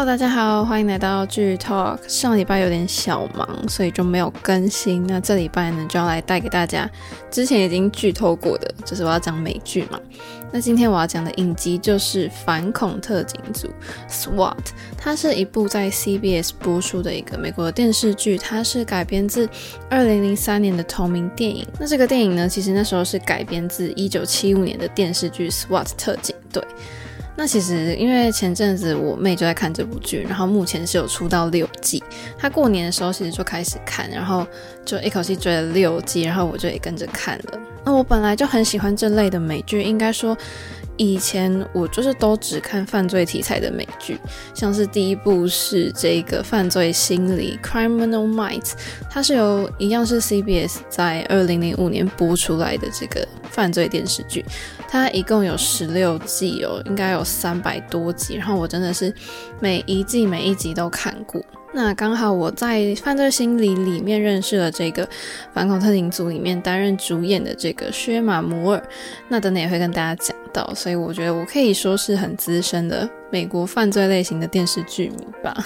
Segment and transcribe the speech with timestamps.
[0.00, 1.98] Hello，大家好，欢迎来到剧 Talk。
[2.08, 5.06] 上礼拜有点小忙，所以就没有更新。
[5.06, 6.90] 那这礼拜呢，就要来带给大家
[7.30, 10.00] 之前已经剧透过的，就是我要讲美剧嘛。
[10.50, 13.68] 那今天我要讲的影集就是《反恐特警组》
[14.10, 19.46] （SWAT），它是一部在 CBS 播出的一个美国的电视剧，它是改编自
[19.90, 21.66] 二零零三年的同名电影。
[21.78, 26.62] 那这个电影呢，其实那时候是改编自一九七五年的电视剧《SWAT 特警队》。
[27.36, 32.02] 那其实因为前阵子我妹就在看这部剧，然后目前是有出到六季。
[32.36, 34.46] 她过年的时候其实就开始看，然后
[34.84, 37.58] 就一口气追了六季，然后我就也跟着看了。
[37.82, 40.36] 那我本来就很喜欢这类的美剧，应该说
[40.98, 44.18] 以前我就是都只看犯罪题材的美剧，
[44.52, 48.72] 像是第一部是这个犯罪心理 （Criminal Minds），
[49.08, 54.44] 它是由一样是 CBS 在二零零五年播出来的这个犯罪电视剧。
[54.90, 58.34] 它一共有十六季哦，应该有三百多集。
[58.34, 59.14] 然后我真的是
[59.60, 61.40] 每一季每一集都看过。
[61.72, 65.08] 那刚好我在《犯罪心理》里面认识了这个
[65.54, 68.82] 反恐特警组里面担任主演的这个薛马摩尔。
[69.28, 75.64] 那等等也会跟大家讲到，所以我觉得我可以说是很资深的美国犯罪类型的电视剧迷吧。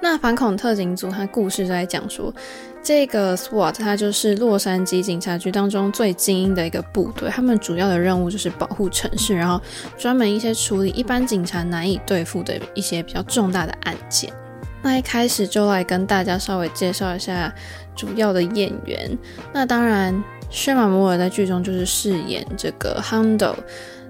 [0.00, 2.34] 那反恐特警组，它故事在讲说，
[2.82, 9.60] 这个 SWAT 它就是洛杉矶警察局当中最精英的一个部队，他们主要的任务就是保护城市，然后
[9.98, 14.32] 专门一些处理一般警察难以对付的一些比较重大的案件。
[14.80, 17.52] 那一开始就来跟大家稍微介绍一下
[17.94, 19.18] 主要的演员。
[19.52, 23.54] 那当然，薛玛摩尔在剧中就是饰演这个 Hondo，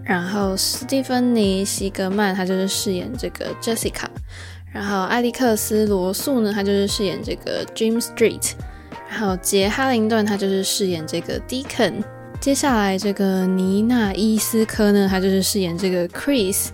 [0.04, 4.06] 然后斯蒂芬妮·西格曼他就是饰演这个 Jessica。
[4.72, 8.52] 然后艾利克斯·罗素呢，他就是饰演这个 Jim Street。
[9.10, 12.02] 然后杰·哈林顿，他就是饰演这个 Deacon。
[12.40, 16.68] 接下来这个尼娜·伊斯科呢，他就是饰演这个 Chris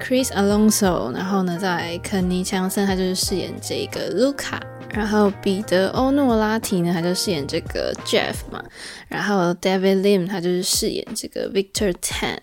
[0.00, 1.12] Chris Alonso。
[1.14, 4.60] 然后呢，在肯尼·强森，他就是饰演这个 Luca。
[4.92, 8.62] 然后彼得·欧诺拉提呢，他就饰演这个 Jeff 嘛。
[9.06, 12.38] 然后 David Lim，他就是饰演这个 Victor Tan。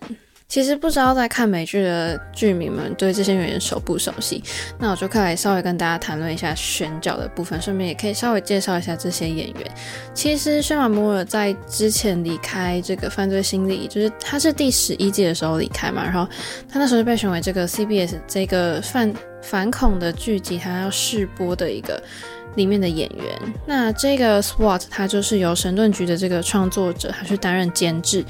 [0.48, 4.42] 其实不知道在看美剧的剧迷们对这些演员熟不熟悉，
[4.78, 9.74] 那我就可以来稍微跟大家谈论一下选角的部分，顺便也可以稍微介绍一下这些演员。
[10.14, 16.28] 其实宣玛摩尔在之前离开这个犯罪心理，就是他是第十一季的时候离开嘛，然后
[16.68, 22.00] 他那时候就被选为这个 CBS 这个反反恐的剧集他要试播的一个
[22.54, 23.26] 里面的演员。
[23.66, 28.24] 那这个 SWAT 他就是由神盾局的这个创作者他去担任监制。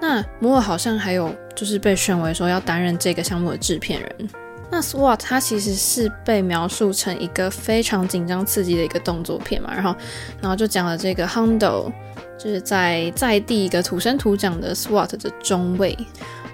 [0.00, 4.28] 那摩尔好像还有就是被选为说要担任这个项目的制片人。
[4.70, 9.96] 那 SWAT 它其实是被描述成一个非常紧张刺激的一个动作片嘛，然后
[10.40, 11.90] 然后就讲了这个 Hondo，
[12.36, 15.96] 就是在在地一个土生土长的 SWAT 的中尉。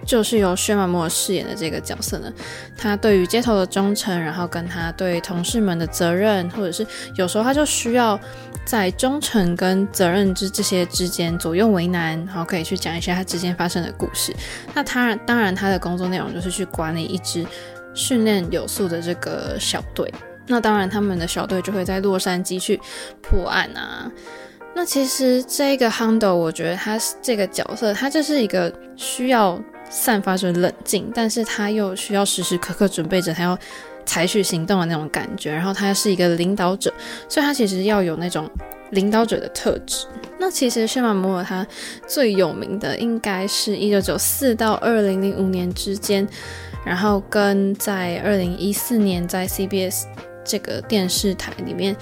[0.05, 2.33] 就是由薛玛摩饰演的这个角色呢，
[2.77, 8.19] 他对于街头的忠诚，然后跟他对同事们的责任，或者是有时候他就需要
[8.65, 14.35] 在忠诚跟责任之这些之间左右为难，然后可以去讲一下他之间发生的故事。
[14.75, 17.47] 那他当然他的工作内容就是去管理一支
[17.95, 20.13] 训练有素的这个小队。
[20.47, 22.81] 那当然他们的小队就会在洛杉矶去
[23.23, 24.11] 破案啊。
[24.75, 29.63] 那其实这个 Hondo，我觉得他这个角色，他就是一个需要。
[29.93, 33.57] 散发着冷静，但是他又需要时时刻刻准备着他要
[34.07, 35.53] 采取行动的那种感觉。
[35.53, 36.93] 然后他是一个领导者，
[37.29, 38.51] 所以他其实要有那种
[38.93, 40.07] 领导者的特质。
[40.39, 41.67] 那其实薛玛摩尔他
[42.09, 46.27] 最有名的应该是一九九四到二零零五年之间，
[46.85, 50.05] 然后跟在二零一四年在 CBS
[50.43, 51.95] 这个电视台里面。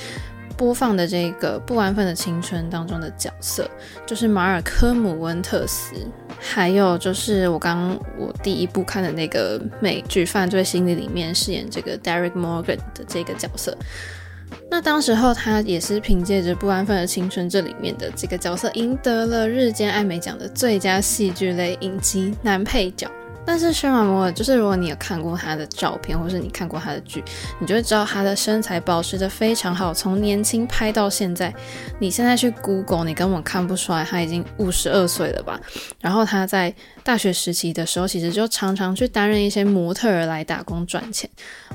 [0.57, 3.67] 播放的这个不安分的青春当中的角色，
[4.05, 5.95] 就是马尔科姆温特斯，
[6.41, 13.77] 还有就是我刚我第一部看的那个美剧《犯罪心理》里面饰演这个 Derek Morgan 的这个角色。
[14.69, 23.09] 那当时候他也是凭借着《不安分的青春》这里面的这个角色，赢得了日间爱美奖的最佳戏剧类影集男配角。
[23.51, 27.21] 但是薛马摩尔，就是如果你有看过他的照片，或是你看过他的剧，
[27.59, 31.53] 你就会知道他的身材保持得非常好，从年轻拍到现在。
[31.99, 35.61] 你现在去 Google，你根本看不出来他已经五十二岁了吧？
[35.99, 41.29] 然后他在大学时期的时候，其实就常常去担任一些模特儿来打工赚钱。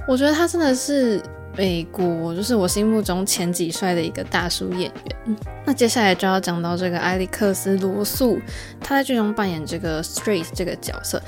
[0.08, 1.22] 我觉得他真的是。
[1.58, 5.38] 美国就是我心目中前几帅的一个大叔演员。
[5.66, 8.40] 那接下来就要讲到这个艾利克斯·罗素，
[8.82, 11.22] 他在剧中扮演这个 Street 这个角色。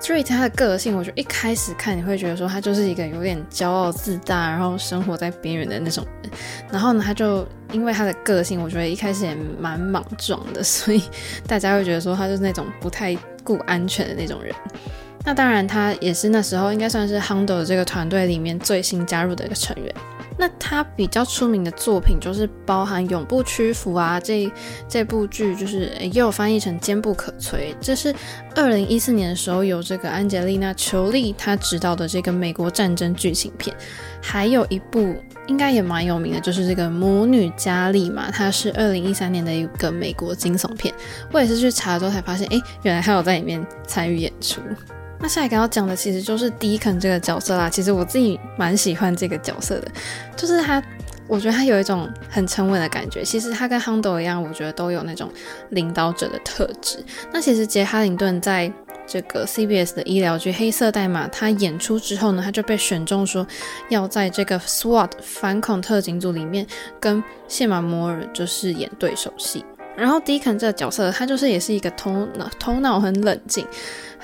[0.00, 6.32] Street 他的个性，我觉得一开始看你会觉得说他就是一个有点骄傲自大，然后生活在边缘的那种人。
[6.70, 11.02] 然后呢，他就因为他的个性，我觉得一开始也蛮莽撞的，所以
[11.46, 13.14] 大家会觉得说他就是那种不太
[13.44, 14.54] 顾安全的那种人。
[15.24, 19.94] 那当然，他也是那时候应该算是 Hondo 这个团队里面最新加入的一个成员。
[20.38, 24.50] 那他比较出名的作品就是包含《永不屈服》啊，这
[24.88, 28.12] 这部剧就是也有翻译成《坚不可摧》，这是
[28.56, 33.76] 二零一四年的时候由这个安吉丽娜·裘丽她执导的这个美国战争剧情片。
[34.20, 35.14] 还有一部
[35.46, 40.92] 应该也蛮有名的，就是这个《魔女嘉莉》嘛，它是二零一三年的一个美国惊悚片。
[41.30, 44.60] 我也是去查了之后才发现，哎，原来他有在里面参与演出。
[45.22, 47.70] 那下一个要讲的其实就是 Deacon 这个角色啦。
[47.70, 49.88] 其实我自己蛮喜欢这个角色的，
[50.36, 50.82] 就是他，
[51.28, 53.22] 我觉得他有一种很沉稳的感觉。
[53.22, 55.30] 其实他跟 Hondo 一样，我觉得都有那种
[55.70, 56.98] 领导者的特质。
[57.32, 58.70] 那其实杰哈林顿在
[59.06, 63.46] 这个 CBS 的医疗剧《黑色代码》他演出之后呢，他就被选中说
[63.90, 66.66] 要在这个 SWAT 反恐特警组里面
[66.98, 69.64] 跟谢玛摩尔就是演对手戏。
[69.96, 73.66] 然后 Deacon 这个角色，他就是也是一个头脑头脑很冷静。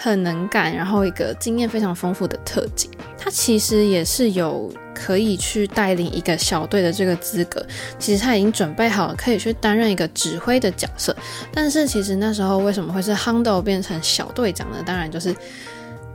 [0.00, 2.88] 很能干，然后一个经验非常丰富的特警，
[3.18, 7.60] 他其实也是有可以去带领一个小队的这个资格。
[7.98, 11.16] 其实他已经准备好了，可以去担任一个指挥的角色。
[11.52, 14.80] 但是其实那时候为什么会是 Hondo 变成小队长呢？
[14.86, 15.34] 当然就是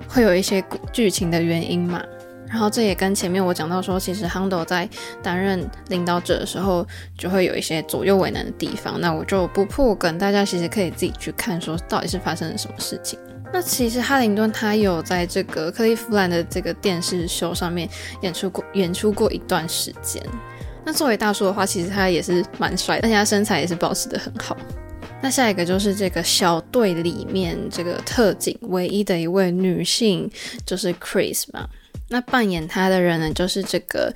[0.08, 0.64] 会有一些
[0.94, 2.02] 剧情的原因嘛。
[2.54, 4.88] 然后这也跟前面我讲到说，其实亨德在
[5.24, 6.86] 担任领导者的时候，
[7.18, 9.02] 就会有一些左右为难的地方。
[9.02, 13.18] 那我就不破梗，大家其实可以自己去看，说到底是发生了什么事情。
[13.52, 17.90] 那其实哈林顿他有在这个克利夫兰的这个电视秀上面
[18.22, 20.24] 演出过，演出过一段时间。
[20.86, 24.56] 那作为大叔的话，其实他也是蛮帅的，而且他身材也是保持得很好。
[25.24, 30.30] 那下一个就是这个小队里面这个特警唯一的一位女性，
[30.68, 31.68] 就是 Chris 嘛。
[32.10, 34.14] 那扮演他的人呢，就是这个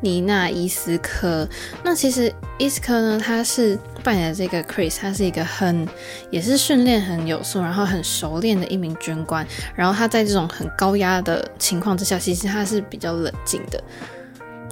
[0.00, 1.48] 妮娜伊斯科。
[1.82, 5.88] 那其实伊斯科呢，他是扮演的这个 Chris，他是一个很
[6.30, 9.44] 也是训练很有素，然后很熟练的一名军官。
[9.74, 13.82] 然后他在这种很高压的情况之下，其实他是比较冷静的。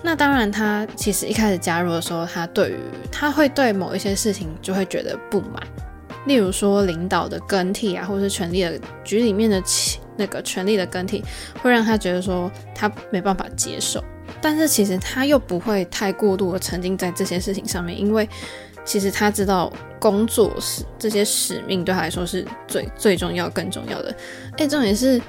[0.00, 2.76] 那当然，他其实一开始加入的时候，他对于
[3.10, 5.60] 他会对某一些事情就会觉得不满，
[6.26, 9.60] 例如说领导的更替啊，或是权力的局里面的
[10.18, 11.24] 那个权力的更替
[11.62, 14.04] 会让他觉得说他没办法接受，
[14.40, 18.28] 但是其实他又不会太过度的沉浸在这些事情上面，因为
[18.84, 24.14] 其实他知道工作是这些使命对他来说是最最重要、更重要的。
[24.58, 25.20] 哎，重点是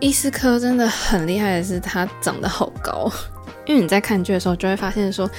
[0.00, 3.10] 伊斯科真的很厉害的是他长得好高，
[3.66, 5.30] 因为你在看剧的时候就会发现说，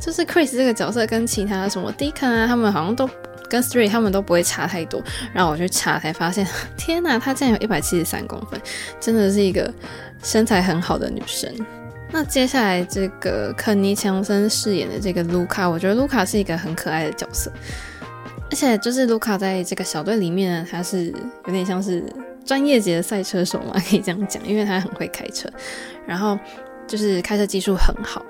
[0.00, 3.08] 就是 Chris 这个角色跟其他什么 Deacon 啊，他们好像都。
[3.48, 5.02] 跟 Three 他们都不会差太多，
[5.32, 6.46] 然后我去查才发现，
[6.76, 8.60] 天哪，她竟然有一百七十三公分，
[9.00, 9.72] 真的是一个
[10.22, 11.52] 身材很好的女生。
[12.10, 17.50] 那接下来这个肯尼强森饰演的这个卢卡，我觉得卢卡是一个很可爱的角色，
[18.50, 21.12] 而且就是卢卡在这个小队里面呢，他是
[21.46, 22.02] 有点像是
[22.44, 25.48] 专业级的赛车手嘛，可以这样讲，因为他很会开车，
[26.06, 26.38] 然后
[26.86, 28.24] 就是开车技术很好。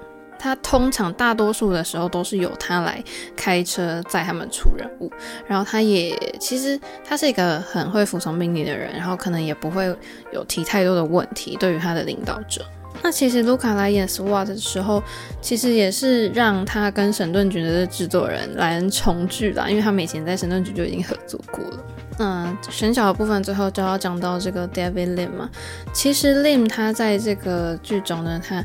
[0.47, 3.03] 他通常大多数的时候都是由他来
[3.35, 5.11] 开车载他们出任务，
[5.45, 9.93] 然后他也其实他是一个很会服从命令的人，然后可能也不会
[10.33, 12.65] 有提太多的问题对于他的领导者。
[13.03, 15.03] 那其实卢卡来演 SWAT 的时候，
[15.41, 21.85] 其实也是让他跟神盾局的制作人莱恩重聚了，因为他们以前在神盾局就已经合作过了。
[22.19, 25.50] 那，选角的部分最后就要讲到这个 David Lim 嘛，
[25.93, 28.65] 其实 Lim 他在这个剧中呢，他。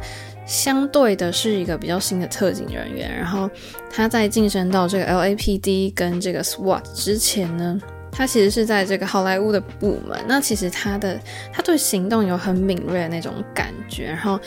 [0.51, 3.49] 相对的是一个比较新的特警人员，然后
[3.89, 7.79] 他在晋升到这个 LAPD 跟这个 SWAT 之前呢，
[8.11, 10.19] 他其实是在这个好莱坞的部门。
[10.27, 11.17] 那其实他的
[11.53, 14.37] 他对行动有很敏锐的那种感觉，然后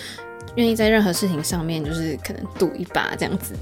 [0.56, 3.54] 愿意在任何事情上面就是可能赌一把这样子。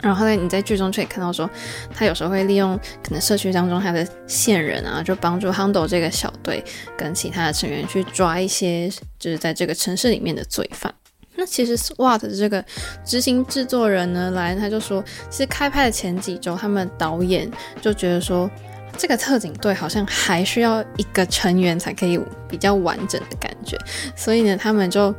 [0.00, 1.50] 然后后来你在剧中就可以看到说，
[1.92, 6.62] 他有时候会利用可能社区当中他的线人啊，就帮助 Hondo 这个小队
[6.96, 10.94] 跟其他的成员去抓一些就是在这个城市里面的罪犯。
[11.42, 12.64] 那其实 SWAT 的这个
[13.04, 18.48] 执行制作人呢，来他就说，其实开拍的前几周，他们导演就觉得说，
[18.96, 22.16] 这个特警队好像还需要一个成员才可以
[22.48, 23.76] 比较完整的感觉，
[24.14, 25.12] 所以呢，他们就。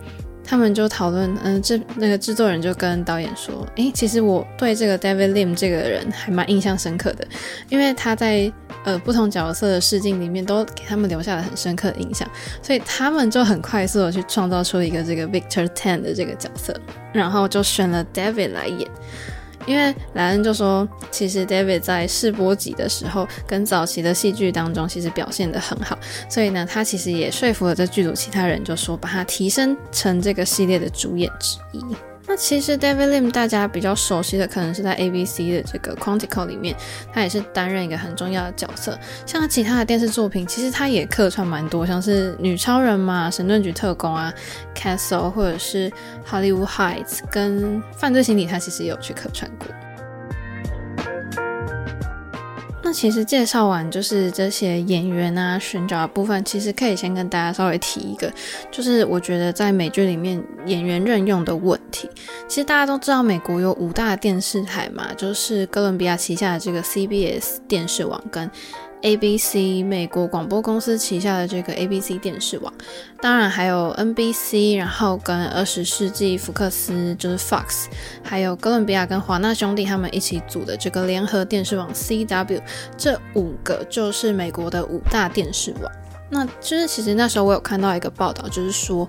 [0.46, 7.26] 他们就讨论，嗯，这那个制作人就跟导演说，诶，其实我对这个 David Lim 这个人还蛮印象深刻的，
[7.70, 8.52] 因为他在
[8.84, 12.30] 呃不同角色的试镜里面都给他们留下了很深刻的印象，
[12.62, 16.76] 所以他们就很快速的去创造出一个这个 Victor Ten 的这个角色，
[17.14, 18.88] 然后就选了 David 来演。
[19.66, 25.98] 因为莱恩就说，其实 David 在试播集的时候，跟早期的戏剧当中，其实表现得很好，
[26.30, 32.13] 所以呢，他其实也说服了这剧组其他人，就说把他提升成这个系列的主演之一。
[32.26, 36.76] 那其实 David Lim 大家比较熟悉的，可能是在 ABC 的这个 Quantico 里面，
[37.14, 38.98] 他也是担任一个很重要的角色。
[39.26, 44.34] 像其他的电视作品，其实他也客串蛮多，像是女超人嘛、神盾局特工啊、
[44.74, 45.92] Castle 或者是
[46.26, 49.68] Hollywood Heights 跟犯罪心理，他其实也有去客串过。
[52.84, 58.32] 那其实介绍完就是这些演员啊、选角的部分，其实可以先跟大家稍微提一个，
[58.70, 62.10] 就是我觉得在美剧里面演员任用的问题。
[62.48, 68.52] 其实大家都知道，美国有五大电视台嘛，就是哥伦比亚旗下的这个 CBS 电视网跟。
[69.04, 72.74] ABC 美国广播公司旗下的这个 ABC 电视网，
[73.22, 77.88] 当然还有 NBC，然后跟二十世纪福克斯就是 Fox，
[78.24, 82.62] 还有哥伦比亚跟华纳兄弟他们一起组的这个联合电视网 CW，
[82.98, 85.92] 这五个就是美国的五大电视网。
[86.30, 89.08] 那就是其实那时候我有看到一个报道，就是说。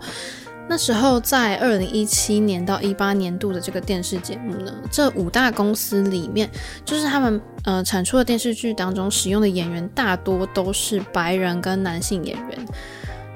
[0.66, 6.50] 那时候，在二零一七年到一八年度的这个电视节目呢，这五大公司里面，
[6.84, 12.66] 就是他们呃产出的电视剧当中使用的演员大多都是白人跟男性演员。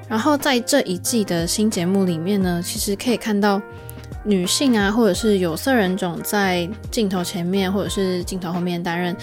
[0.07, 3.61] 然后在这一季的新节目里面呢，其实可以看到
[4.23, 9.15] 女性啊，或者是有色人种在镜头前面或者是镜头后面担任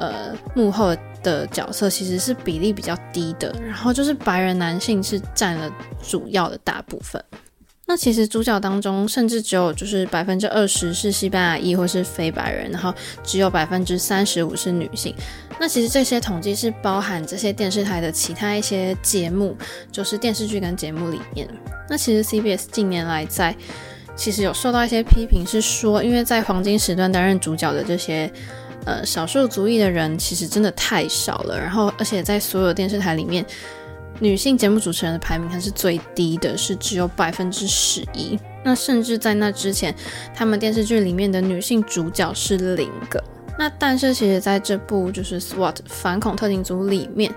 [0.00, 3.54] 呃幕后的角色，其实是比例比较低的。
[3.64, 5.70] 然后就是白人男性是占了
[6.02, 7.22] 主要的大部分。
[7.86, 15.12] 那其实主角当中，甚至只有就是百分之二十是西班牙裔或是非白人，然后只有百分之三十五是女性。
[15.58, 19.56] 那其实这些统计是包含这些电视台的其他一些节目，
[19.90, 21.48] 就是电视剧跟节目里面。
[21.88, 23.52] 那其实 CBS 近年来在
[24.14, 28.32] 其实有受到一些批评，是说因为在黄金时段担任主角的这些
[28.84, 31.58] 呃少数族裔的人，其实真的太少了。
[31.58, 33.44] 然后而且在所有电视台里面。
[34.22, 38.38] 女性节目主持人的排名还是最低的，是只有百分之十一。
[38.62, 39.94] 那甚至在那之前，
[40.34, 43.24] 他们电视剧里面的女性主角是零个。
[43.58, 47.32] 那但是其实在这部就是 SWAT 反恐特警组里面，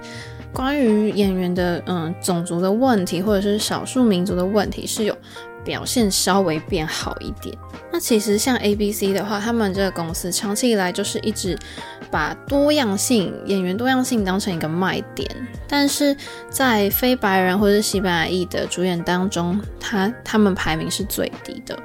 [0.52, 5.18] 关于演员的嗯种族的问题或者是少数民族的问题是有。
[5.64, 7.58] 表现稍微变好一点。
[7.92, 11.58] 那其实像 ABC 的话，他们这个公司长期以来就是一直
[12.10, 15.30] 把多样性、演员多样性当成一个卖点。
[15.68, 16.16] 但是
[16.50, 21.78] 在非白人或者是西班牙裔的主演当中，他他们排名是最低的。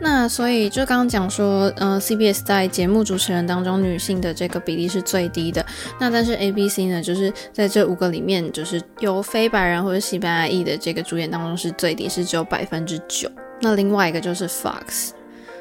[0.00, 5.64] 那所以就刚刚讲说，嗯、呃，CBS 在节目主持人当中，女性的这个比例是最低的。
[5.98, 13.30] 那但是 ABC 呢，就是在这五个里面，就是由非白人或者西班牙裔的这个主演当中是最低，是只有百分之九。
[13.60, 15.10] 那另外一个就是 Fox。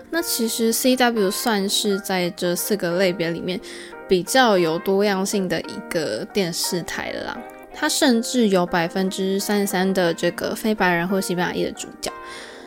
[0.09, 3.59] 那其实 CW 算是在这四个类别里面
[4.07, 7.39] 比较有多样性的一个电视台了。
[7.73, 12.11] 它甚至有百分之三十三的这个非白人或西班牙裔的主角。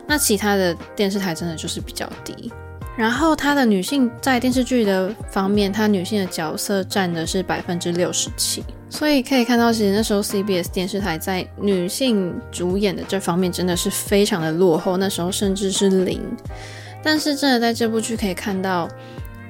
[0.06, 2.52] 那其他的电视台真的就是比较低，
[2.96, 16.22] 然后她的女性在电视剧的方面，她女性的角色占的是百分之六十七，所以可以看到，其实那时候 CBS 电视台在女性主演的这方面真的是非常的落后，那时候甚至是零。
[17.02, 18.88] 但是真的在这部剧可以看到，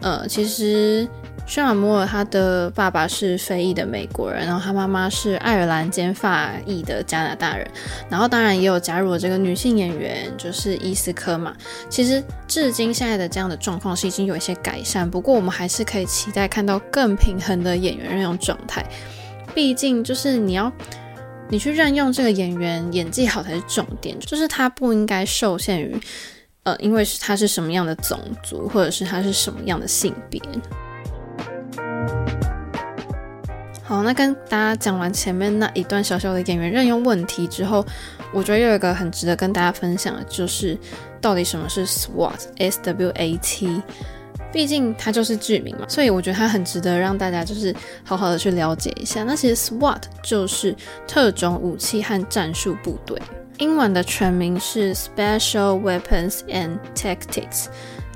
[0.01, 1.07] 呃，其实。
[1.47, 7.67] 舒马·摩尔，他的爸爸是非裔的美国人，然后他妈妈是爱尔兰兼法裔的加拿大人，
[8.11, 11.57] 然后当然也有加入了这个女性演员，就是伊斯科玛。
[11.89, 18.85] 其实至今现在的这样的状况是已经有一些改善，不过我们还是可以期待看到更平衡的演员任用状态。
[19.55, 20.71] 毕竟就是你要
[21.49, 25.97] 你去任用这个演员，演技好才是重点，就是他不应该受限于
[26.65, 30.43] 呃，因为是他是什么样的种族，或者是他是什么样的性别。
[33.87, 37.87] 好，那跟大家讲完前面那一段小小的演员任用问题之后，
[38.33, 40.77] 我觉得又有一个很值得跟大家分享的，就是
[41.21, 43.81] 到底什么是 SWAT，S W A T，
[44.53, 49.23] 毕竟它就是剧名嘛，所以我觉得它很值得让大家就是好好的去了解一下。
[49.23, 50.75] 那其实 SWAT 就是
[51.07, 53.17] 特种武器和战术部队，
[53.59, 57.67] 英文的全名是 Special Weapons and Tactics。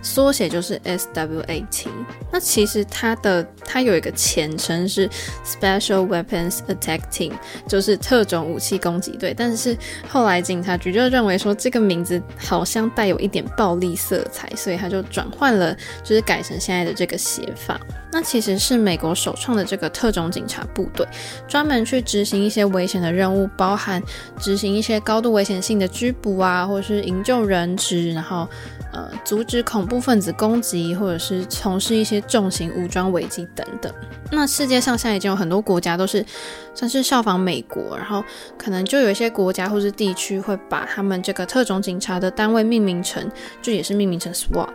[0.02, 1.88] 缩写就是 SWAT，
[2.32, 5.08] 那其实它的它有一个前称是
[5.44, 7.32] Special Weapons Attack Team，
[7.68, 9.34] 就是特种武器攻击队。
[9.36, 9.76] 但是
[10.08, 17.78] 后来警察局就认为说这个名字好像带有一点暴力色彩，所以他就转换了，就是改成现在的这个写法。
[18.12, 21.06] 那其实是美国首创的这个特种警察部队，
[21.46, 24.02] 专门去执行一些危险的任务，包含
[24.38, 28.48] 执行一些高度危险性的拘捕啊，或者是营救人质，然后。
[28.92, 33.92] 呃阻止恐怖分子攻击，或者是从事一些重型武装危机等等。
[34.30, 36.24] 那世界上现在已经有很多国家都是
[36.72, 38.24] 算是效仿美国，然后
[38.56, 43.28] 可能就有一些国家或是地区会把他们这个特种警察的单位命名成，
[43.60, 44.68] 就也是命名成 SWAT。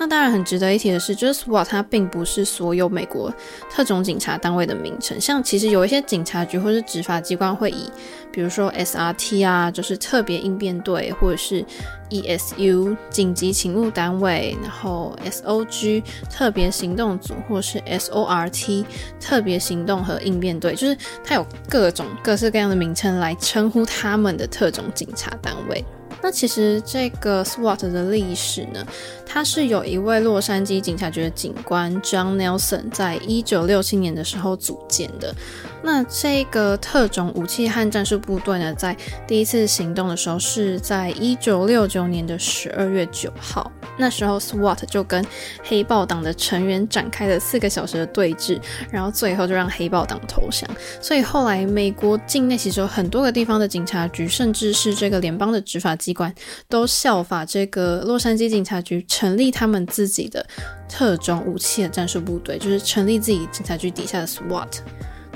[0.00, 3.30] 那当然很值得一提的是，就是 SWAT 它并不是所有美国
[3.70, 5.20] 特种警察单位的名称。
[5.20, 7.90] 像其实有一些警察局或是执法机关会以，
[8.32, 11.62] 比如说 SRT 啊，就是特别应变队，或者是
[12.08, 18.86] ESU 紧急勤务单位，然后 SOG 特别行动组，或是 SORT
[19.20, 25.84] 特别行动和应变队，就是它有各种各式各样的名称来称呼他们的特种警察单位。
[26.22, 28.86] 那其实这个 SWAT 的历史呢，
[29.26, 35.34] 它是有一位洛杉矶警察局的警官 John Nelson 在一九六七年的时候组建的。
[35.82, 38.96] 那这个特种武器和战术部队呢，在
[39.26, 43.70] 第一次行动的时候是在一九六九年的十二月九号。
[43.98, 45.22] 那时候 SWAT 就跟
[45.62, 48.58] 黑豹党的成员展开了四个小时的对峙，
[48.90, 50.68] 然后最后就让黑豹党投降。
[51.02, 56.34] 所以后来美国境内其实有很多个地方的警察局，甚至是这个联邦的执法机关，
[56.68, 60.46] 都效法这个洛杉矶警察局，成立他们自己的
[60.88, 64.78] 特种武器的战术部队，就是成立自己警察局底下的 SWAT。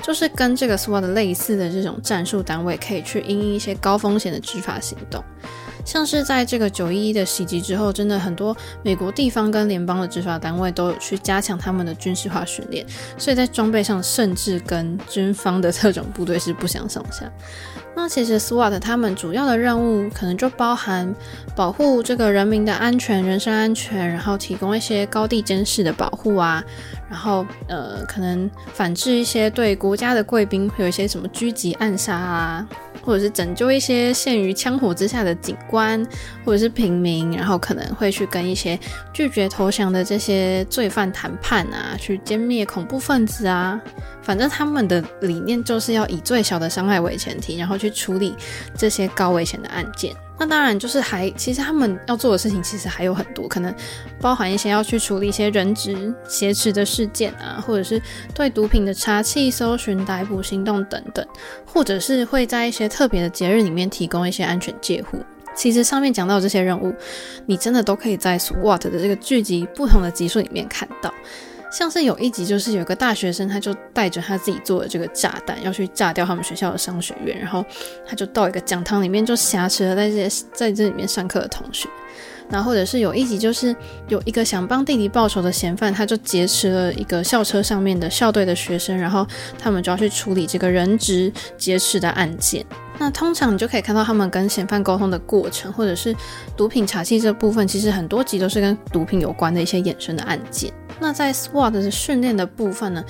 [0.01, 5.23] 就是跟这个 SWAT 类似的这种战术单位，可以去因应一些高风险的执法行动。
[5.83, 12.83] 像是在这个九一一的袭击之后，真的很多美国地方跟联邦的执法单位都有去加强他们的军事化训练，
[13.19, 17.31] 所以在装备上甚至跟军方的特种部队是不相上下。
[17.95, 21.13] 那其实 SWAT 他们主要的任务可能就包含
[21.55, 26.63] 保护这个人民的安全、人身安全，然后提供一些高地监视的保护啊，
[27.09, 32.67] 然后呃可能反制一些对国家的贵宾会有一些什么狙击暗杀啊。
[33.03, 36.03] 或者是拯救一些陷于枪火之下的警官，
[36.43, 38.79] 或者是平民，然后可能会去跟一些
[39.13, 43.79] 拒绝投降的这些罪犯谈判啊，去歼灭恐怖分子啊。
[44.25, 48.35] 反正他们的理念就是要以最小的伤害为前提，然后去处理
[48.75, 50.13] 这些高危险的案件。
[50.37, 53.73] 那当然就是还，其实他们要做的事情其实还有很多，可能
[54.19, 58.01] 包含一些要去处理一些人质挟持的事件啊，或者是
[58.33, 61.25] 对毒品的查缉、搜寻、逮捕行动等等，
[61.65, 65.19] 或者是会在一些特别的节日里面提供一些安全戒护。
[65.55, 66.93] 其实上面讲到这些任务，
[67.45, 71.13] 你真的都可以在 SWAT 的这个剧集不同的集数里面看到。
[71.75, 77.65] 像是有一集，就是有个大学生，他就带着他自己做的这个炸弹，要去炸掉他们学校的商学院，然后
[78.07, 81.89] 他就到一个讲堂里面，就挟持了在这在这里面上课的同学。
[82.49, 83.75] 然后或者是有一集，就是
[84.07, 89.27] 有一个想帮弟弟报仇的嫌犯，他就劫持了一个校车上面的校队的学生，然后
[89.59, 92.65] 他们就要去处理这个人质劫持的案件。
[92.97, 96.15] 那通常你就可以看到他们跟嫌犯沟通的过程，或者是
[96.55, 100.71] 毒品查缉这部分，其实很多集都是跟毒品有关的一些衍生的案件。
[100.99, 103.03] 那在 SWAT 的训练的部分呢，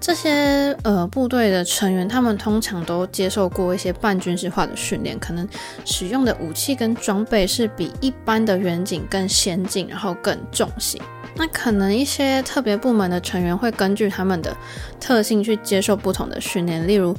[0.00, 5.46] 这些呃部队的成员，他们通常都接受过一些半军事化的训练，可能
[5.84, 11.00] 使用的武器跟装备是比一般的远景更先进，然后更重型。
[11.34, 14.54] 那可能一些特别部门的成员会根据他们的
[15.00, 17.16] 特性去接受不同的训练，例如。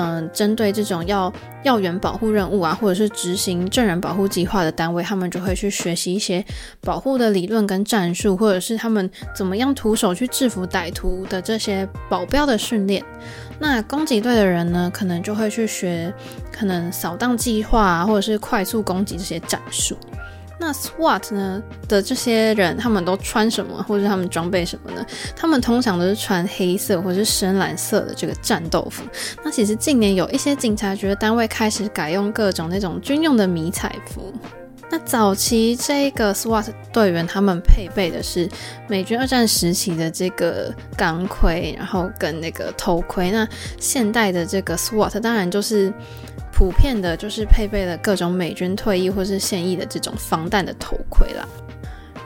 [0.00, 1.32] 嗯，针对这种要
[1.64, 6.44] 要员保护任务啊，或者是执行证人保护计划的单位，他们就会去学习一些
[6.80, 13.04] 保护的理论跟战术，或者是他们怎么样徒手去制服歹徒的这些保镖的训练。
[13.58, 16.14] 那攻击队的人呢，可能就会去学
[16.52, 19.98] 可能扫荡计划啊，或者是快速攻击这些战术。
[20.60, 25.06] 那 SWAT 呢的这些人，他们都穿什么，或者他们装备什么呢？
[25.36, 29.04] 他们通常都是穿黑色或者是深蓝色的这个战斗服。
[29.44, 34.32] 那其实近年有一些警察局的单位开始改用各种那种军用的迷彩服。
[34.90, 38.48] 那早期这个 SWAT 队员他们配备的是
[38.88, 43.30] 美军二战时期的这个钢盔，然后跟那个头盔。
[43.30, 43.46] 那
[43.78, 45.92] 现代的这个 SWAT 当然就是。
[46.58, 51.46] 普遍的就是配备了各种美军退役或是现役的这种防弹的头盔啦。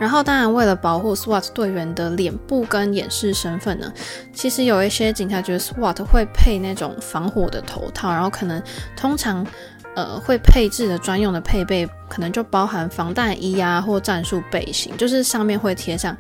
[0.01, 3.93] 然后，当然为了保护 SWAT 队员的脸部跟掩饰身份呢，
[4.33, 8.63] 其实有一些警察局 SWAT 会配那种防火的头套，然后可能
[8.97, 9.47] 通常。
[9.95, 16.15] 呃，会配置的专用的配备，可能就包含防弹衣啊，或战术背心，就是上面会贴上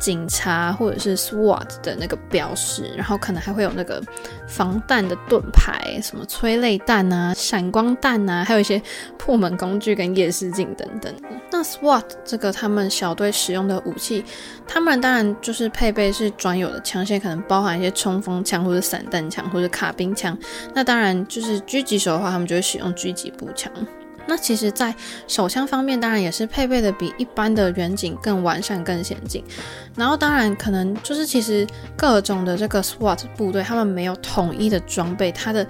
[0.00, 4.02] 警察或者是 SWAT 的那个标识，然后可能还会有那个
[4.48, 8.80] 防弹的盾牌，什么催泪弹啊、闪光弹啊，还有一些
[9.18, 11.14] 破门工具跟夜视镜等等。
[11.50, 14.24] 那 SWAT 这个他们小队使用的武器，
[14.66, 20.38] 他们当然就是配备是专有的枪械，可能包含一些冲锋枪或者散弹枪或者卡宾枪。
[20.74, 23.70] 那当然就是狙击手的话，他们就会使用狙击步枪。
[24.26, 24.94] 那其实，在
[25.28, 29.44] 手枪方面，当然也是配备的比一般的远景更完善、更先进。
[29.96, 35.66] 然后，当然可能就是其实各种的这个 SWAT 部队，他们没有统一的装备，它的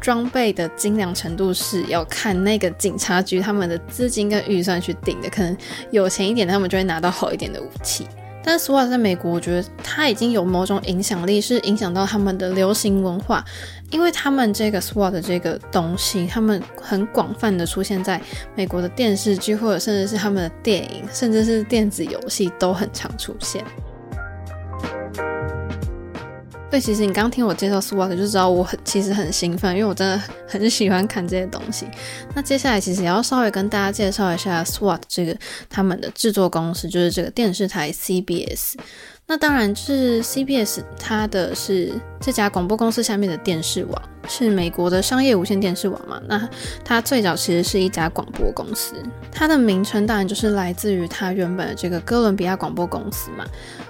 [0.00, 5.28] 装备的精良程度是要看那个警察局他们的资金跟预算去定的。
[5.28, 5.56] 可能
[5.90, 8.06] 有钱一点，他们就会拿到好一点的武器。
[8.50, 13.44] 但 SWAT 在美国，我觉得它已经有某种影响力，是影响到他们的流行文化，
[13.90, 18.18] 因为他们这个 SWAT 这个东西，他们很广泛的出现在
[18.54, 23.62] 美国的电视剧，或者甚至是他们的电影，甚至是电子游戏都很常出现。
[26.70, 31.86] 对，其实你刚听我介绍 SWAT 就知道我很其实很兴奋，因为我真的很喜欢看这些东西。
[32.34, 35.34] 那接下来其实也要稍微跟大家介绍一下 SWAT 这个
[35.70, 38.74] 他们的制作公司，就是这个电视台 CBS。
[39.26, 46.20] 那当然是 CBS，它的是这家广播公司下面的电视网，是美国的商业无线电视网嘛。
[46.26, 46.48] 那
[46.84, 48.94] 它最早其实是一家广播公司，
[49.32, 53.44] 它的名称当然就是来自于它原本的这个哥伦比亚广播公司嘛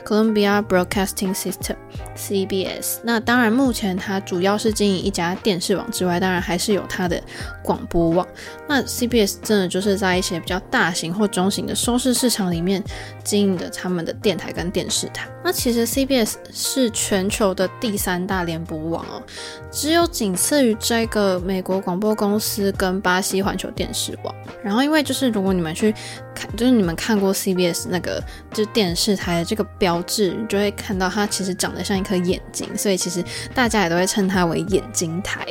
[0.06, 2.98] ，Columbia Broadcasting System（CBS）。
[3.02, 7.20] 那当然，目前它主要是经营一家电视网之外，当然还是有它的
[7.62, 8.26] 广播网。
[8.68, 12.82] 那 CBS 真的就是在一些比较大型或中型的收视市场里面
[13.24, 15.28] 经营的他们的电台跟电视台。
[15.42, 19.22] 那其实 CBS 是全球的第三大联播网哦，
[19.70, 24.34] 只有仅仅次于这个美国广播公司跟巴西环球电视网。
[24.62, 25.94] 然后因为就是如果你们去
[26.34, 35.46] 看，就是你们看过 CBS 那个就是电视台的这个标志，你就会看到它其实长得像一颗眼睛，所以其实大家也都会称它为眼睛台。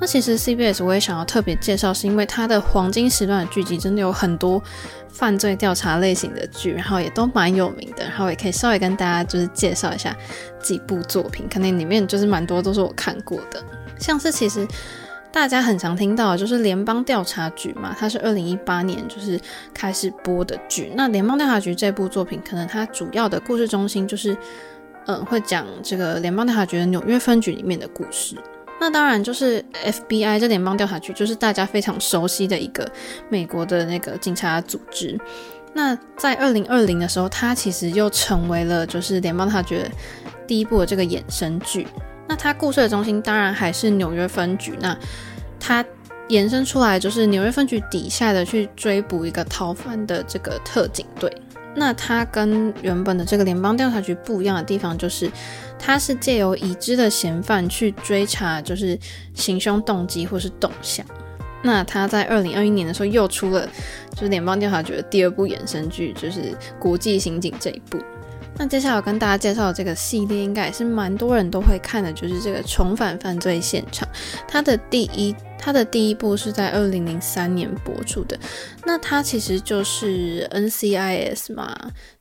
[0.00, 4.62] 那其实 CBS 我也想要特别介绍，是因为它的黄金时段的剧集真的有很多
[5.08, 10.16] 犯罪调查类型的剧，然后也都蛮有名的，然后也可以稍微跟大家就是介绍一下
[10.62, 13.60] 几部作品，可能里面就是蛮多都是我看过的，
[13.98, 14.66] 像是其实
[15.30, 19.38] 大家很常听到就是联邦调查局嘛，它是二零一八年就是
[19.74, 20.92] 开始播的剧。
[20.96, 24.36] 那联邦调查局这部作品，可能它主要的故事中心就是，
[25.06, 28.36] 嗯，会讲这个联邦调查局的纽约分局里面的故事。
[28.80, 32.88] 那当然就是 FBI 这联邦调查局，就是大家非常熟悉的一个
[33.28, 35.18] 美国的那个警察组织。
[35.74, 39.82] 那在二零二零的时候，它其实又成为了就是联邦调查局
[40.46, 41.86] 第一部的这个衍生剧。
[42.28, 44.74] 那它故事的中心当然还是纽约分局。
[44.80, 44.96] 那
[45.58, 45.84] 它
[46.28, 51.32] 延伸出来就是纽约分局底下的去追捕一个逃犯的这个特警队。
[51.74, 55.30] 那它跟原本的这个联邦调查局不一样的地方，就是
[55.78, 58.98] 它是借由已知的嫌犯去追查，就是
[59.32, 61.06] 行凶动机或是动向。
[61.62, 63.68] 那它在二零二一年的时候又出了，
[64.14, 66.40] 就是联邦调查局的第二部衍生剧，就是
[66.78, 67.98] 《国际刑警》这一部。
[68.56, 74.08] 那接下来我跟大家介绍的这个系列，应该也是蛮多人都会看的，就是这个《重返犯罪现场》。
[74.48, 78.38] 它的第一，它的第一部是在二零零三年播出的。
[78.84, 81.76] 那它其实就是 NCIS 嘛，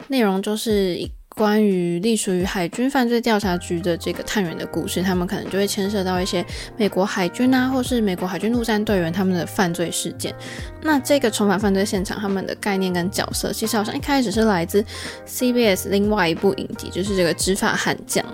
[0.07, 1.09] 内容就是。
[1.37, 6.43] 关于隶属于海军犯罪调查局的这个探员的故事，他们可能就会牵涉到一些
[6.75, 10.33] 美国海军啊，或是美国海军陆战队员他们的犯罪事件。
[10.81, 14.83] 那这个重返犯罪现场，他们的概念跟角色，其实好像一开始是来自
[15.27, 18.25] CBS 另外一部影集，就是这个执法悍将。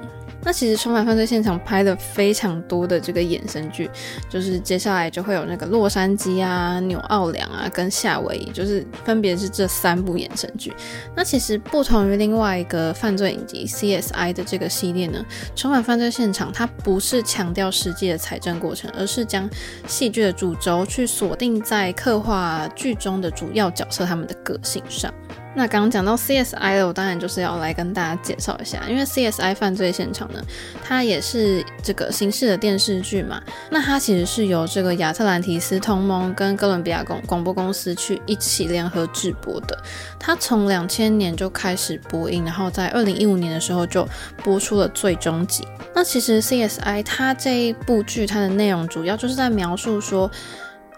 [0.45, 3.89] 那其实《重返犯罪现场》拍了非常多的这个衍生剧，
[4.29, 10.73] 就是接下来就会有那个洛杉矶啊、纽奥良啊跟夏威夷，就是分别是这三部衍生剧。
[11.15, 15.25] 那其实不同于另外一个犯罪影集 CSI 的这个系列呢，
[15.59, 19.49] 《重返犯罪现场》它不是强调实际的采证过程，而是将
[19.87, 25.13] 戏剧的主轴去锁定在刻画剧中的主要角色他们的个性上。
[25.55, 30.41] 那刚刚讲到 CSI 了，我当然就是要来跟大家介绍一下，因为 CSI 犯罪现场呢，
[30.83, 33.41] 它也是这个刑事的电视剧嘛。
[33.69, 39.77] 那它其实是由这个亚特兰提斯同盟跟哥伦比亚广广播公司去一起联合制播的。
[40.19, 44.07] 它从两千年就开始播映，然后在二零一五年的时候就
[44.43, 45.67] 播出了最终集。
[45.93, 50.29] 那其实 CSI 它这一部剧，它的内容主要就是在描述说。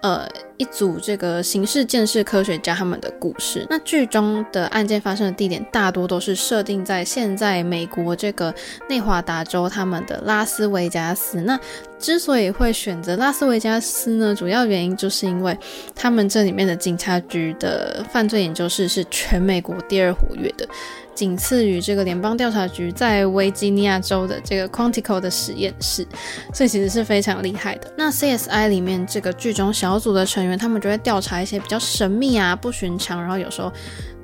[0.01, 0.27] 呃，
[0.57, 3.65] 一组这个刑事鉴识科学家他们的故事。
[3.69, 8.53] 那剧中的案件发生的地点大多都是设定在现在美国这个
[8.87, 11.41] 内华达州他们的拉斯维加斯。
[11.41, 11.59] 那
[11.97, 15.57] 之所以会选择拉斯维加斯呢，主要原因就是因为
[15.95, 20.67] 他们这里面的警察局的犯罪研究室是全美国第二活跃的。
[21.15, 26.05] 仅次于这个联邦调查局在维吉尼亚州的这个 Quantico 的实验室，
[26.53, 27.91] 所以其实是非常厉害的。
[27.97, 33.71] 那 CSI 里面这个剧中小组的成员，他们就会调查一些比较神秘啊、不寻常，然后有时候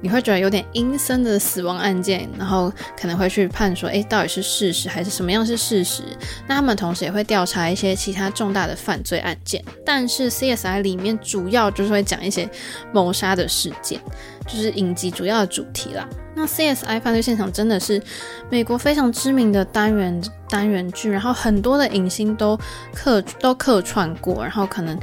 [0.02, 6.04] 你会觉得有点阴森的死亡案件，然后可能会去判说，诶，到底是事实还是什么样是事实？
[6.48, 12.50] 那他们同时也会调查一些其他重大的犯罪案件，但是 CSI 里面主要就是会讲一些
[12.92, 14.02] 谋杀的事件，
[14.48, 16.08] 就是影集主要的主题啦。
[16.34, 18.02] 那 CSI 犯罪现场真的是
[18.50, 22.58] 美国非常知名的单元单元剧，然后很多的影星都
[22.94, 24.98] 客都客串过，然后可能。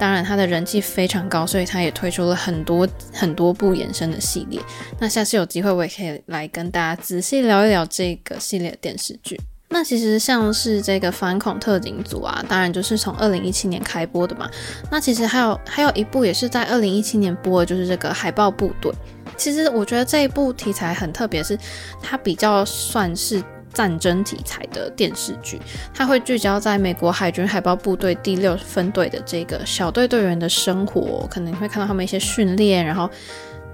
[0.00, 4.58] 当然，它的人气非常高，所以它也推出了很多很多部衍生的系列。
[4.98, 9.38] 那下次有机会，我也可以来跟大家仔细聊一聊这个系列的电视剧。
[9.68, 14.50] 那其实像是这个反恐特警组啊，当然就是从二零一七年开播的嘛。
[14.90, 18.90] 那其实还有还有一部也是在二零一七年播的，就是这个海豹部队。
[19.36, 21.58] 其实我觉得这一部题材很特别，是
[22.02, 23.44] 它比较算是。
[23.72, 25.60] 战争题材的电视剧，
[25.94, 33.08] 它会聚焦在美国海军海豹部队第六分队的这个小队队员的生活，可能会看到他们一些训练，然后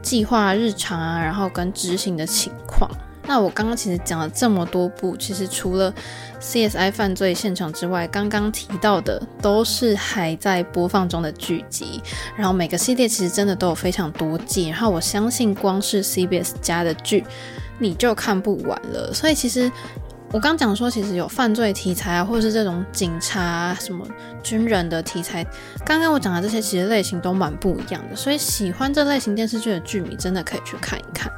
[0.03, 2.91] 计划日常啊，然后跟执行的情况。
[3.29, 5.93] 那我刚刚其实讲了这么多部，其实除了
[6.41, 12.01] CSI 犯罪现场之外，刚刚提到的都是还在播放中的剧集，
[12.37, 17.25] 然后每个系列其实真的都有非常多季，然后我相信光是 CBS 家的剧。
[17.79, 19.71] 你就看不完了，所以其实
[20.33, 24.07] 我刚讲说，其实有犯罪题材啊，或者是这种警察啊、什么
[24.43, 25.45] 军人的题材，
[25.85, 31.31] 刚刚我讲的这些其实类型都蛮不一样的，所以喜欢这类型电视剧的剧迷真的可以去看一看。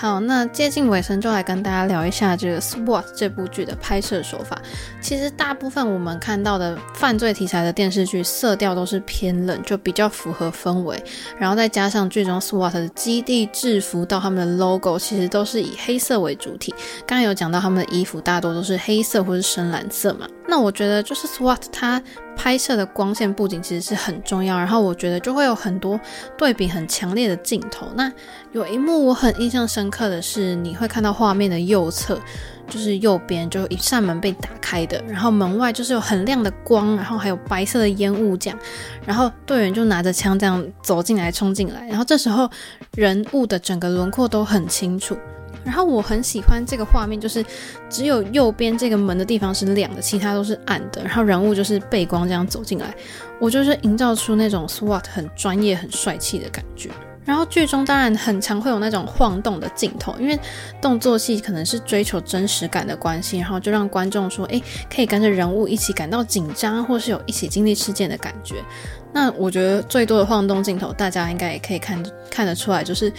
[0.00, 4.58] 好，那接近尾声就来跟大家聊一下这个 SWAT 这部剧的拍摄手法。
[4.98, 10.98] 其实大部分我们看到的犯罪题材的电视剧，色调都是偏冷，就比较符合氛围。
[11.38, 16.74] 然后再加上剧中 SWAT 的基地制服到他们的 logo，其实都是以黑色为主体。
[17.06, 20.26] 刚刚有讲到他们的衣服大多都是黑色或是深蓝色嘛。
[20.48, 22.02] 那我觉得就是 SWAT 它
[22.36, 25.98] 拍摄的光线布景其实是很重要，然后我觉得就会有很多
[26.38, 27.86] 对比很强烈的镜头。
[27.94, 28.10] 那
[28.52, 32.18] 有一幕我很印象深刻的是，你会看到画面的右侧，
[32.68, 38.58] 就是右边就一扇门被打开的，然后门外就是有很亮的光，然后还有白色的烟雾这样，
[39.04, 42.50] 然后队员就拿着枪这样走进来冲进来，然后这时候
[42.94, 45.16] 人物的整个轮廓都很清楚。
[45.64, 47.44] 然后我很喜欢这个画面，就是
[47.88, 51.02] 只有右边这个门的地方是亮的，其他都是暗的。
[51.02, 52.94] 然后人物就是背光这样走进来，
[53.38, 56.90] 我就是营造出那种 SWAT 很专业、很帅气的感觉。
[57.24, 60.36] 然后剧中当然很常会有那种晃动的镜头，因为
[60.80, 64.60] 动作戏可能是追求真实感的关系，然后就让观众说，诶，
[64.92, 68.56] 可以跟着人物一起感到紧张，或是有一起经历事件的感觉。
[69.12, 73.12] 那我觉得最多的晃动镜头，大家应该也可以看看得出来，就是。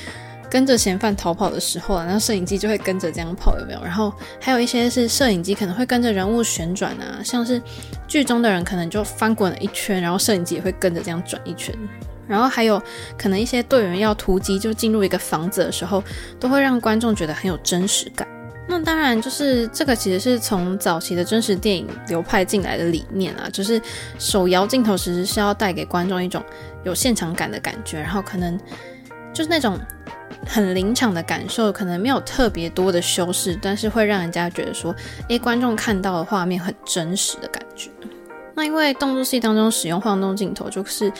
[0.52, 3.82] 跟着嫌犯逃跑的时候啊，然后摄影机就会跟着这样跑，有没有？
[3.82, 7.60] 然后还有一些是摄影机可能会跟着人物旋转啊，像是
[8.06, 11.74] 剧中的人可能就翻滚了一圈，然后摄影机也会跟着这样转一圈。
[12.28, 12.82] 然后还有
[13.18, 16.04] 可能一些队员要突击就进入一个房子的时候，
[16.38, 18.28] 都会让观众觉得很有真实感。
[18.68, 23.82] 那当然就是这个其实是从早期的真实电影流派进来的理念啊，就是
[24.20, 26.44] 手摇镜头其实是要带给观众一种
[26.84, 28.60] 有现场感的感觉，然后可能
[29.34, 29.80] 就是那种。
[30.45, 34.95] 很临场的感受，可能没有特别多的修饰，但是会让人家觉得说，
[35.30, 37.89] 诶，观众看到的画面很真实的感觉。
[38.54, 41.12] 那因为动作戏当中使用晃动镜头，就是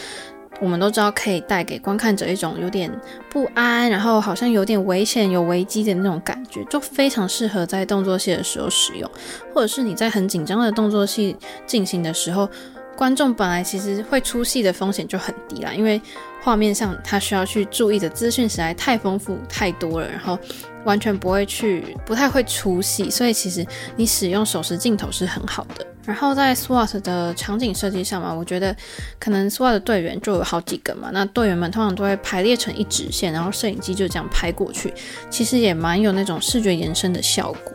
[0.60, 2.92] 我们都知道可以带给观看者一种有点
[3.30, 9.10] 不安，然后好像有点危险、有危机的那种感觉，就非常适合在动作戏的时候使用，
[9.54, 12.50] 或者是你在很紧张的动作戏进行的时候。
[12.94, 16.00] 观众本来其实会出戏的风险就很低啦，因为
[16.42, 20.38] 画面上他需要去注意的资讯实在太丰富太多了，然后
[20.84, 25.86] 完全不会去不太会出戏，所以其实你使用手持镜头是很好的。
[26.04, 28.76] 然后在 SWAT 的场景设计上嘛，我觉得
[29.20, 34.92] 可能 SWAT 的队员就有好几个嘛，那队员们通常都会排列成一直线，然后摄影机就这样拍过去，
[35.30, 37.74] 其实也蛮有那种视觉延伸的效果。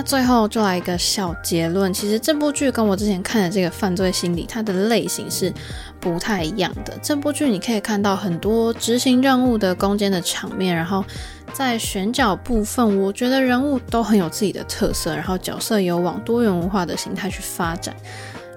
[0.00, 5.52] 那最后就来一个小结论，其实这部剧跟我之前看的这个犯罪心理，它的类型是
[6.00, 6.98] 不太一样的。
[7.02, 11.04] 这部剧你可以看到很多执行任务的攻坚的场面，然后
[11.52, 17.94] 在选角部分，我觉得人物都很有自己的特色，然后角色有往多元文化的形态去发展。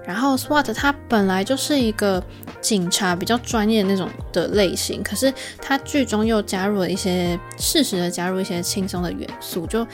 [0.06, 2.22] 然后 SWAT 它本来就是一个
[2.62, 5.30] 警察比较专业那种的类型，可是
[5.60, 9.86] 它剧中又加入了一些适时的加入一些轻松的元素，就。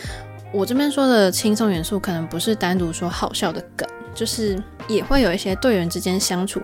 [0.52, 6.60] 我这边说的轻松元素，可能不是单独说好笑的梗，就是也会有一些队员之间相处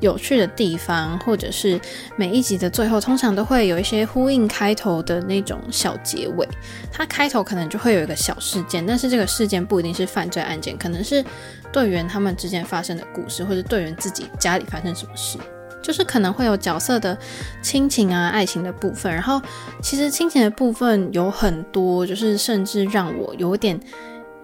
[0.00, 1.80] 有趣的地方，或者是
[2.14, 6.46] 每一集的最后通常都会有一些呼应开头的那种小结尾。
[6.92, 11.24] 它开头可能就会有一个小事件，但是这个事件不一定是犯罪案件，可能是
[11.72, 15.38] 队员他们之间发生的故事，或者队员自己家里发生什么事。
[15.82, 17.16] 就是可能会有角色的
[17.60, 19.40] 亲情啊、爱情的部分，然后
[19.82, 23.78] 其实亲情的部分有很多，就是甚至让我有点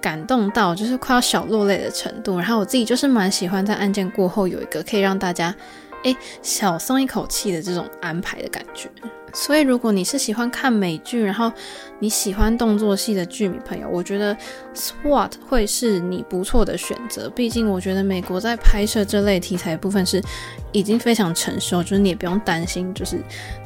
[0.01, 2.37] 感动到，就是快要小落泪的程度。
[2.39, 5.55] 然后我自己就是蛮喜欢在案件过后有一个可以让大家
[6.03, 8.91] 诶小松一口气的这种安排的感觉。
[9.33, 11.53] 所以，如果你是喜欢看美剧，然后
[11.99, 14.37] 你喜欢动作戏的剧迷朋友，我觉得
[14.75, 17.29] SWAT 会是你不错的选择。
[17.31, 20.23] 毕竟，我觉得美国在拍摄这类题材的部分是
[20.73, 23.17] 已经非常成熟，就是你也不用担心，就是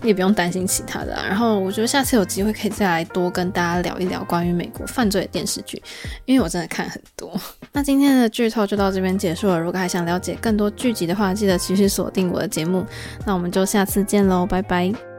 [0.01, 1.13] 你也不用担心其他的。
[1.15, 5.83] 然后，我觉得下次有机会可以再来多跟大家聊一聊关于美国犯罪的电视剧，
[6.25, 7.33] 因为我真的看很多。
[7.73, 9.59] 那今天的剧透就到这边结束了。
[9.59, 12.85] 如果还想了解更多剧集的话，记得继续锁定我的节目。
[13.27, 15.12] 那我们就下次见喽，拜拜。